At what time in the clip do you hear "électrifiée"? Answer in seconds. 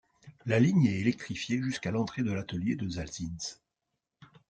0.99-1.61